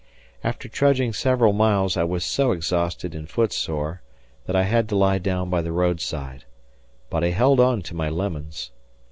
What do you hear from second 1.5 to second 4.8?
miles I was so exhausted and footsore that I